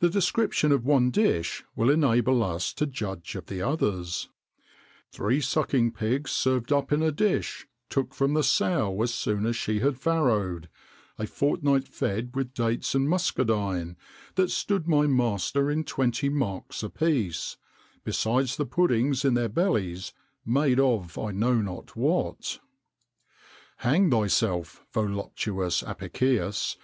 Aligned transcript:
[XXIX 0.00 0.02
102] 0.02 0.06
The 0.06 0.12
description 0.16 0.70
of 0.70 0.84
one 0.84 1.10
dish 1.10 1.64
will 1.74 1.90
enable 1.90 2.44
us 2.44 2.72
to 2.74 2.86
judge 2.86 3.34
of 3.34 3.46
the 3.46 3.60
others 3.60 4.28
"Three 5.10 5.40
sucking 5.40 5.90
pigs, 5.90 6.30
served 6.30 6.72
up 6.72 6.92
in 6.92 7.02
a 7.02 7.10
dish, 7.10 7.66
Took 7.88 8.14
from 8.14 8.34
the 8.34 8.44
sow 8.44 9.02
as 9.02 9.12
soon 9.12 9.46
as 9.46 9.56
she 9.56 9.80
had 9.80 9.94
farrowed, 9.98 10.68
A 11.18 11.26
fortnight 11.26 11.88
fed 11.88 12.36
with 12.36 12.54
dates 12.54 12.94
and 12.94 13.08
muskadine,[Z] 13.08 13.96
That 14.36 14.52
stood 14.52 14.86
my 14.86 15.08
master 15.08 15.68
in 15.68 15.82
twenty 15.82 16.28
marks 16.28 16.84
a 16.84 16.88
piece; 16.88 17.56
Besides 18.04 18.54
the 18.56 18.66
puddings 18.66 19.24
in 19.24 19.34
their 19.34 19.48
bellies, 19.48 20.12
made 20.46 20.78
Of 20.78 21.18
I 21.18 21.32
know 21.32 21.54
not 21.54 21.96
what."[XXIX 21.96 22.58
103] 22.58 22.60
Hang 23.78 24.10
thyself, 24.12 24.86
voluptuous 24.92 25.82
Apicius! 25.82 26.78